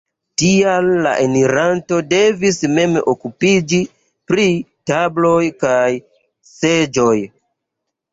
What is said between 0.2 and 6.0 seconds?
Tial la enirantoj devis mem okupiĝi pri tabloj kaj